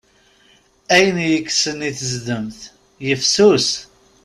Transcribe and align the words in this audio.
Ayen 0.95 1.17
yekksen 1.31 1.79
i 1.89 1.91
tezdemt, 1.97 2.59
yifsus. 3.05 3.69